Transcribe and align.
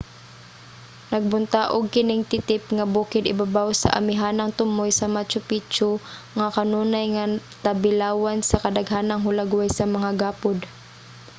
nagbuntaog 1.11 1.83
kining 1.93 2.21
titip 2.31 2.63
nga 2.75 2.85
bukid 2.95 3.23
ibabaw 3.33 3.69
sa 3.81 3.89
amihanang 3.99 4.51
tumoy 4.59 4.91
sa 4.95 5.07
machu 5.15 5.39
picchu 5.49 5.91
nga 6.37 6.47
kanunay 6.57 7.05
nga 7.15 7.25
tabilawan 7.63 8.39
sa 8.43 8.61
kadaghanang 8.63 9.23
hulagway 9.25 9.69
sa 9.73 9.85
mga 9.95 10.09
gapod 10.21 10.57